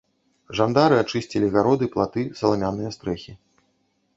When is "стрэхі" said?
2.97-3.37